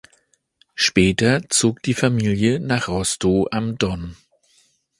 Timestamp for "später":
0.73-1.43